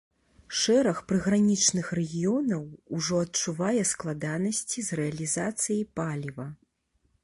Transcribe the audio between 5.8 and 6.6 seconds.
паліва.